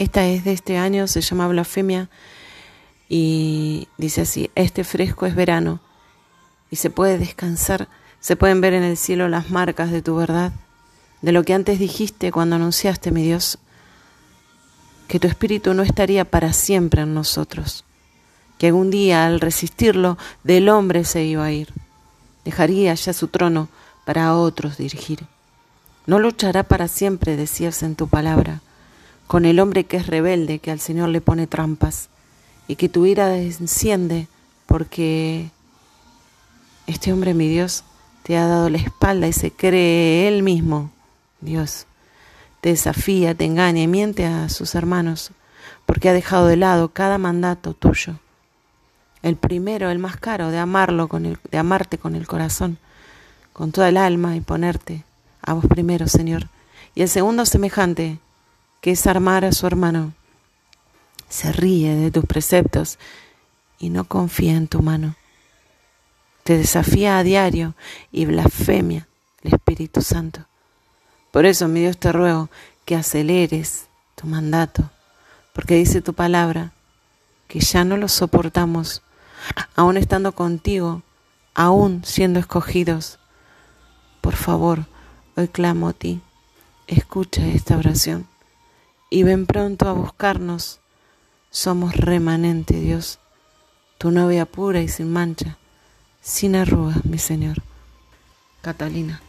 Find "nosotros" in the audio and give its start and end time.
17.12-17.84